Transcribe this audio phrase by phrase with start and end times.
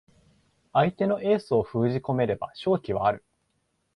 [0.73, 3.23] 相手のエースを封じ込めれば勝機はある